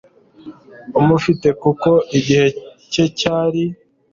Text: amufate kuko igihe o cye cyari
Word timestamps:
amufate 0.99 1.47
kuko 1.61 1.89
igihe 2.17 2.47
o 2.53 2.53
cye 2.91 3.03
cyari 3.19 3.63